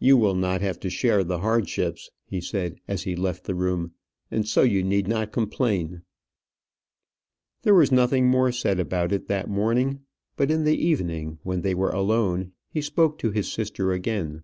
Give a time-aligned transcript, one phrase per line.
[0.00, 3.92] "You will not have to share the hardships," he said, as he left the room;
[4.28, 6.02] "and so you need not complain."
[7.62, 10.00] There was nothing more said about it that morning;
[10.36, 14.42] but in the evening, when they were alone, he spoke to his sister again.